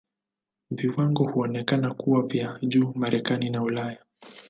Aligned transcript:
Viwango 0.71 1.23
huonekana 1.23 1.93
kuwa 1.93 2.23
vya 2.27 2.59
juu 2.61 2.93
Marekani 2.95 3.49
na 3.49 3.61
Ulaya. 3.63 4.05